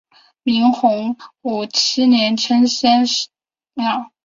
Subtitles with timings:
[0.41, 3.27] 明洪武七年称先师
[3.75, 4.11] 庙。